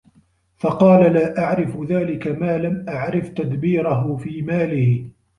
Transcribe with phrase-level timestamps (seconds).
[0.57, 5.09] فَقَالَ لَا أَعْرِفُ ذَلِكَ مَا لَمْ أَعْرِفْ تَدْبِيرَهُ فِي مَالِهِ